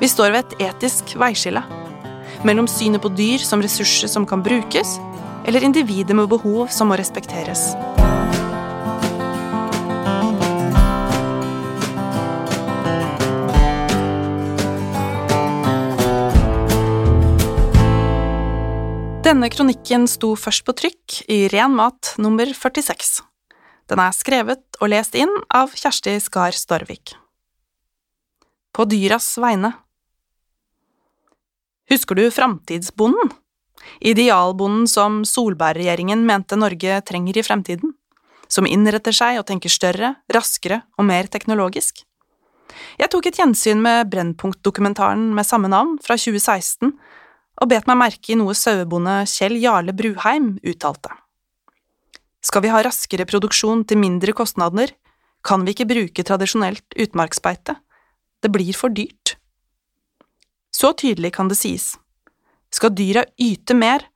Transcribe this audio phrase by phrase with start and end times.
[0.00, 1.60] Vi står ved et etisk veiskille.
[2.48, 4.94] Mellom synet på dyr som ressurser som kan brukes,
[5.44, 7.74] eller individer med behov som må respekteres.
[19.20, 23.20] Denne kronikken sto først på trykk i Ren mat nummer 46.
[23.92, 27.12] Den er skrevet og lest inn av Kjersti Skar Storvik.
[28.72, 29.74] På dyras vegne
[31.90, 33.32] Husker du Framtidsbonden?
[34.00, 37.96] Idealbonden som Solberg-regjeringen mente Norge trenger i fremtiden?
[38.46, 42.04] Som innretter seg og tenker større, raskere og mer teknologisk?
[43.00, 46.92] Jeg tok et gjensyn med Brennpunkt-dokumentaren med samme navn fra 2016
[47.60, 51.10] og bet meg merke i noe sauebonde Kjell Jarle Bruheim uttalte.
[52.40, 54.94] Skal vi ha raskere produksjon til mindre kostnader,
[55.42, 57.74] kan vi ikke bruke tradisjonelt utmarksbeite.
[58.40, 59.39] Det blir for dyrt.
[60.80, 61.92] Så tydelig kan det sies.
[62.72, 64.06] Skal dyra yte mer,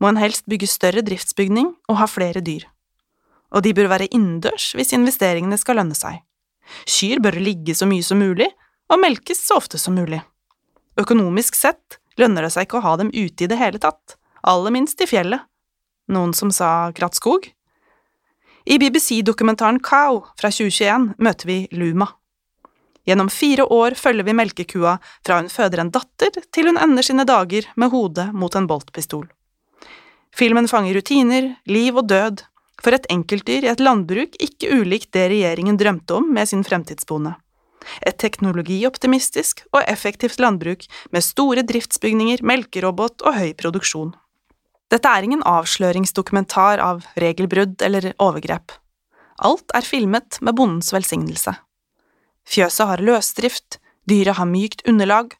[0.00, 2.64] må en helst bygge større driftsbygning og ha flere dyr.
[3.52, 6.22] Og de bør være innendørs hvis investeringene skal lønne seg.
[6.88, 8.48] Kyr bør ligge så mye som mulig
[8.92, 10.22] og melkes så ofte som mulig.
[10.96, 14.72] Økonomisk sett lønner det seg ikke å ha dem ute i det hele tatt, aller
[14.72, 15.44] minst i fjellet.
[16.12, 17.50] Noen som sa krattskog?
[18.66, 22.08] I BBC-dokumentaren Cow fra 2021 møter vi Luma.
[23.06, 27.26] Gjennom fire år følger vi melkekua fra hun føder en datter til hun ender sine
[27.28, 29.28] dager med hodet mot en boltpistol.
[30.36, 32.44] Filmen fanger rutiner, liv og død
[32.82, 37.36] for et enkeltdyr i et landbruk ikke ulikt det regjeringen drømte om med sin fremtidsbonde
[38.06, 44.14] et teknologioptimistisk og effektivt landbruk med store driftsbygninger, melkerobot og høy produksjon.
[44.92, 48.74] Dette er ingen avsløringsdokumentar av regelbrudd eller overgrep.
[49.46, 51.56] Alt er filmet med bondens velsignelse.
[52.46, 55.34] Fjøset har løsdrift, dyret har mykt underlag,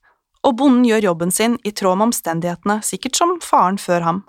[0.46, 4.24] og bonden gjør jobben sin i tråd med omstendighetene, sikkert som faren før ham.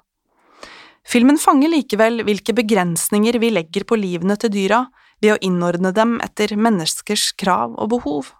[1.08, 4.82] Filmen fanger likevel hvilke begrensninger vi legger på livene til dyra
[5.24, 8.34] ved å innordne dem etter menneskers krav og behov.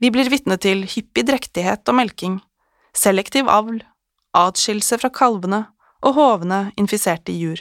[0.00, 2.40] Vi blir vitne til hyppig drektighet og melking,
[2.96, 3.82] selektiv avl,
[4.36, 5.64] atskillelse fra kalvene
[6.04, 7.60] og hovne infiserte jur.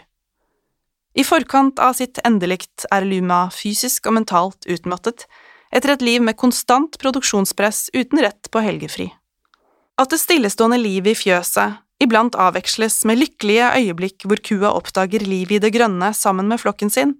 [1.14, 5.28] I forkant av sitt endelikt er Luma fysisk og mentalt utmattet
[5.74, 9.10] etter et liv med konstant produksjonspress uten rett på helgefri.
[9.98, 15.58] At det stillestående livet i fjøset iblant avveksles med lykkelige øyeblikk hvor kua oppdager livet
[15.58, 17.16] i det grønne sammen med flokken sin,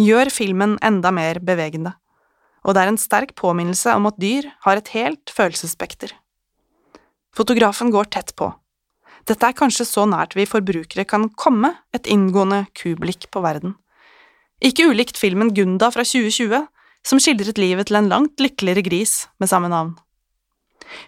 [0.00, 1.94] gjør filmen enda mer bevegende,
[2.64, 6.14] og det er en sterk påminnelse om at dyr har et helt følelsesspekter.
[7.32, 8.50] Fotografen går tett på.
[9.28, 13.76] Dette er kanskje så nært vi forbrukere kan komme et inngående kublikk på verden.
[14.62, 16.66] Ikke ulikt filmen Gunda fra 2020,
[17.06, 19.96] som skildret livet til en langt lykkeligere gris med samme navn.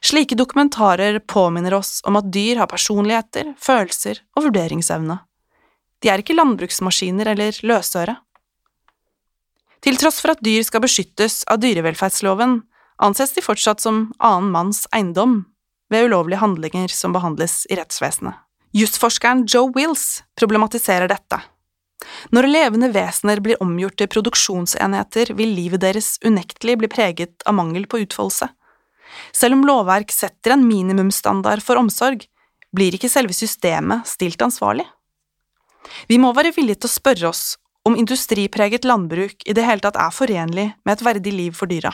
[0.05, 5.19] Slike dokumentarer påminner oss om at dyr har personligheter, følelser og vurderingsevne.
[6.03, 8.17] De er ikke landbruksmaskiner eller løsøre.
[9.85, 12.63] Til tross for at dyr skal beskyttes av dyrevelferdsloven,
[13.05, 15.43] anses de fortsatt som annen manns eiendom
[15.93, 18.39] ved ulovlige handlinger som behandles i rettsvesenet.
[18.75, 21.39] Jusforskeren Joe Wills problematiserer dette.
[22.35, 27.89] Når levende vesener blir omgjort til produksjonsenheter, vil livet deres unektelig bli preget av mangel
[27.91, 28.51] på utfoldelse.
[29.33, 32.27] Selv om lovverk setter en minimumsstandard for omsorg,
[32.75, 34.87] blir ikke selve systemet stilt ansvarlig.
[36.09, 37.45] Vi må være villige til å spørre oss
[37.85, 41.93] om industripreget landbruk i det hele tatt er forenlig med et verdig liv for dyra.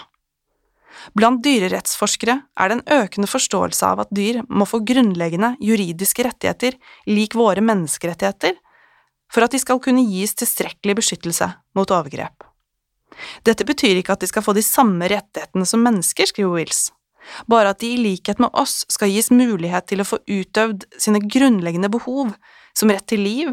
[1.16, 6.76] Blant dyrerettsforskere er det en økende forståelse av at dyr må få grunnleggende juridiske rettigheter
[7.08, 8.58] lik våre menneskerettigheter
[9.30, 12.46] for at de skal kunne gis tilstrekkelig beskyttelse mot overgrep.
[13.46, 16.88] Dette betyr ikke at de skal få de samme rettighetene som mennesker, skriver Wills,
[17.50, 21.22] bare at de i likhet med oss skal gis mulighet til å få utøvd sine
[21.24, 22.32] grunnleggende behov,
[22.74, 23.52] som rett til liv,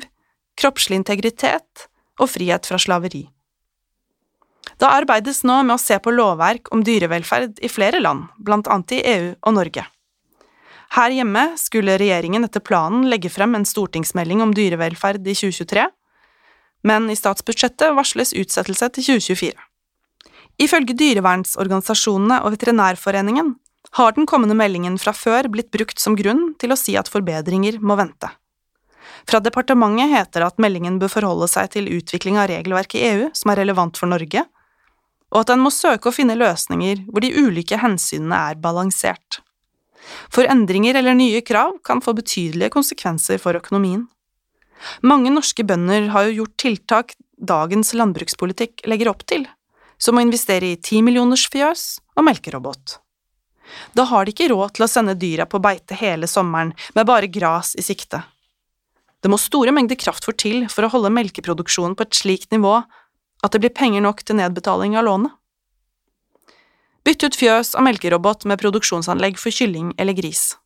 [0.57, 1.87] kroppslig integritet
[2.21, 3.27] og frihet fra slaveri.
[4.77, 8.97] Det arbeides nå med å se på lovverk om dyrevelferd i flere land, blant annet
[8.97, 9.85] i EU og Norge.
[10.95, 15.87] Her hjemme skulle regjeringen etter planen legge frem en stortingsmelding om dyrevelferd i 2023,
[16.87, 19.55] men i statsbudsjettet varsles utsettelse til 2024.
[20.63, 23.53] Ifølge dyrevernsorganisasjonene og Veterinærforeningen
[23.99, 27.79] har den kommende meldingen fra før blitt brukt som grunn til å si at forbedringer
[27.79, 28.29] må vente.
[29.27, 33.25] Fra departementet heter det at meldingen bør forholde seg til utvikling av regelverk i EU
[33.35, 34.43] som er relevant for Norge,
[35.33, 39.41] og at den må søke å finne løsninger hvor de ulike hensynene er balansert.
[40.33, 44.05] For endringer eller nye krav kan få betydelige konsekvenser for økonomien.
[45.01, 49.45] Mange norske bønder har jo gjort tiltak dagens landbrukspolitikk legger opp til,
[49.97, 51.85] som å investere i timillionersfjøs
[52.17, 52.97] og melkerobot.
[53.97, 57.27] Da har de ikke råd til å sende dyra på beite hele sommeren med bare
[57.27, 58.21] gras i sikte.
[59.21, 63.53] Det må store mengder kraftfôr til for å holde melkeproduksjonen på et slikt nivå at
[63.53, 65.33] det blir penger nok til nedbetaling av lånet.
[67.07, 70.57] Bytt ut fjøs og melkerobot med produksjonsanlegg for kylling eller gris.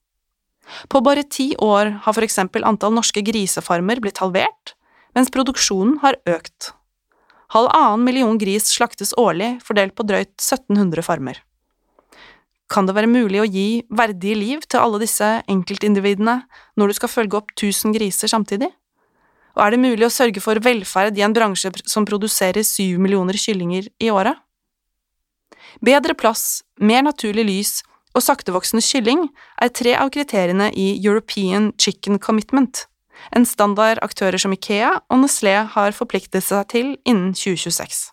[0.89, 4.73] På bare ti år har for eksempel antall norske grisefarmer blitt halvert,
[5.13, 6.71] mens produksjonen har økt.
[7.53, 11.37] Halvannen million gris slaktes årlig, fordelt på drøyt 1700 farmer.
[12.71, 16.39] Kan det være mulig å gi verdige liv til alle disse enkeltindividene
[16.73, 18.71] når du skal følge opp 1000 griser samtidig?
[19.59, 23.37] Og er det mulig å sørge for velferd i en bransje som produserer syv millioner
[23.37, 24.39] kyllinger i året?
[25.79, 27.73] Bedre plass, mer naturlig lys
[28.15, 29.27] og saktevoksende kylling
[29.61, 32.85] er tre av kriteriene i European Chicken Commitment,
[33.31, 38.09] en standard aktører som Ikea og Nestlé har forpliktet seg til innen 2026.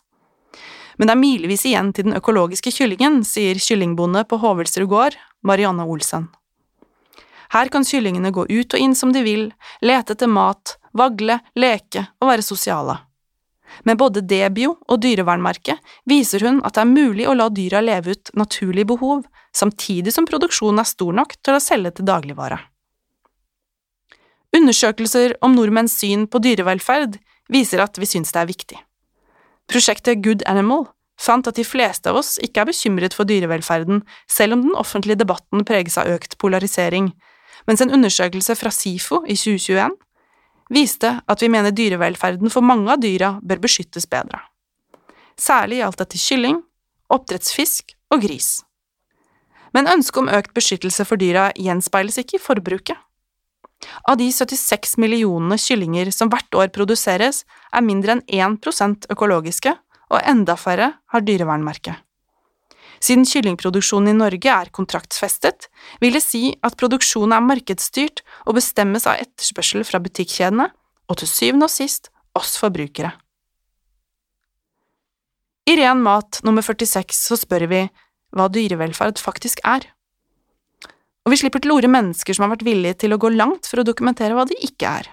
[0.99, 5.17] Men det er milevis igjen til den økologiske kyllingen, sier kyllingbonde på Hovelsrud gård,
[5.47, 6.29] Marianne Olsen.
[7.55, 9.47] Her kan kyllingene gå ut og inn som de vil,
[9.81, 12.99] lete etter mat, vagle, leke og være sosiale.
[13.85, 15.79] Med både Debio og dyrevernmerket
[16.09, 19.23] viser hun at det er mulig å la dyra leve ut naturlige behov,
[19.55, 22.59] samtidig som produksjonen er stor nok til å selge til dagligvare.
[24.57, 27.19] Undersøkelser om nordmenns syn på dyrevelferd
[27.53, 28.79] viser at vi syns det er viktig.
[29.69, 30.87] Prosjektet Good Animal
[31.21, 35.19] fant at de fleste av oss ikke er bekymret for dyrevelferden, selv om den offentlige
[35.21, 37.11] debatten preges av økt polarisering,
[37.67, 39.97] mens en undersøkelse fra SIFO i 2021
[40.73, 44.41] viste at vi mener dyrevelferden for mange av dyra bør beskyttes bedre.
[45.39, 46.63] Særlig gjaldt dette kylling,
[47.13, 48.63] oppdrettsfisk og gris.
[49.77, 52.97] Men ønsket om økt beskyttelse for dyra gjenspeiles ikke i forbruket.
[54.11, 59.77] Av de 76 millionene kyllinger som hvert år produseres, er mindre enn 1% økologiske,
[60.09, 61.95] og enda færre har dyrevernmerke.
[62.99, 65.69] Siden kyllingproduksjonen i Norge er kontraktsfestet,
[66.03, 70.69] vil det si at produksjonen er markedsstyrt og bestemmes av etterspørsel fra butikkjedene,
[71.09, 73.15] og til syvende og sist oss forbrukere.
[75.69, 77.83] I Ren mat nummer 46 så spør vi
[78.37, 79.85] hva dyrevelferd faktisk er.
[81.25, 83.83] Og vi slipper til orde mennesker som har vært villige til å gå langt for
[83.83, 85.11] å dokumentere hva de ikke er.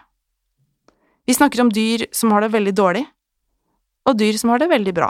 [1.28, 3.04] Vi snakker om dyr som har det veldig dårlig,
[4.06, 5.10] og dyr som har det veldig bra.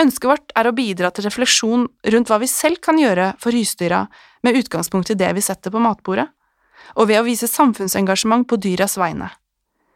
[0.00, 4.06] Ønsket vårt er å bidra til refleksjon rundt hva vi selv kan gjøre for husdyra
[4.42, 6.26] med utgangspunkt i det vi setter på matbordet,
[6.98, 9.30] og ved å vise samfunnsengasjement på dyras vegne,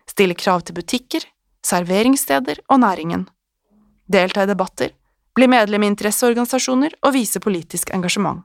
[0.09, 1.27] stille krav til butikker,
[1.67, 3.27] serveringssteder og næringen,
[4.07, 4.95] delta i debatter,
[5.35, 8.45] bli medlem i interesseorganisasjoner og vise politisk engasjement.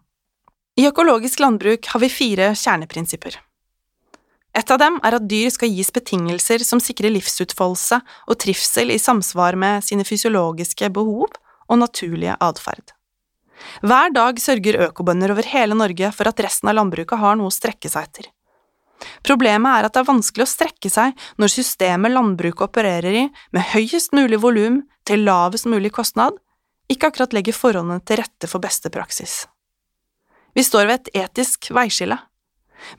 [0.77, 3.37] I økologisk landbruk har vi fire kjerneprinsipper.
[4.57, 7.99] Et av dem er at dyr skal gis betingelser som sikrer livsutfoldelse
[8.29, 11.33] og trivsel i samsvar med sine fysiologiske behov
[11.73, 12.93] og naturlige atferd.
[13.81, 17.53] Hver dag sørger økobønder over hele Norge for at resten av landbruket har noe å
[17.53, 18.29] strekke seg etter.
[19.25, 23.67] Problemet er at det er vanskelig å strekke seg når systemet landbruket opererer i, med
[23.73, 26.37] høyest mulig volum til lavest mulig kostnad,
[26.91, 29.43] ikke akkurat legger forholdene til rette for beste praksis.
[30.53, 32.19] Vi står ved et etisk veiskille,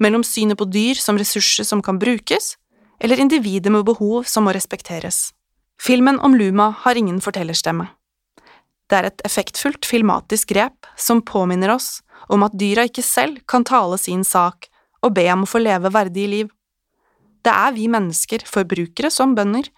[0.02, 2.54] mellom synet på dyr som ressurser som kan brukes,
[3.00, 5.32] eller individer med behov som må respekteres.
[5.80, 7.88] Filmen om Luma har ingen fortellerstemme.
[8.90, 13.64] Det er et effektfullt filmatisk grep som påminner oss om at dyra ikke selv kan
[13.64, 14.68] tale sin sak
[15.04, 16.52] og be om å få leve verdige liv.
[17.44, 19.68] Det er vi mennesker, forbrukere som bønder,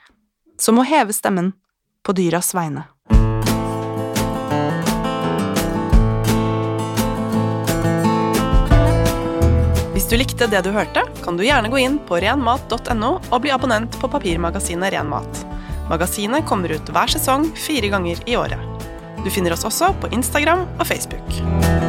[0.59, 1.53] som må heve stemmen
[2.07, 2.87] på dyras vegne.
[9.95, 13.51] Hvis du likte det du hørte, kan du gjerne gå inn på renmat.no og bli
[13.55, 15.43] abonnent på papirmagasinet Renmat.
[15.91, 18.75] Magasinet kommer ut hver sesong fire ganger i året.
[19.25, 21.86] Du finner oss også på Instagram og Facebook.